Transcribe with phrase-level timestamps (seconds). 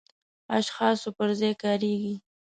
[0.57, 2.15] اشخاصو پر ځای کاریږي.